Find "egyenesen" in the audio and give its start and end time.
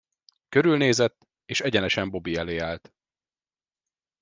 1.61-2.09